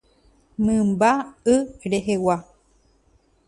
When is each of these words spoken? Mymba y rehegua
Mymba 0.65 1.11
y 1.53 1.55
rehegua 1.91 2.35